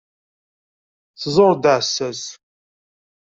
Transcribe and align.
Tẓur-d 1.21 1.63
aɛessas. 1.73 2.23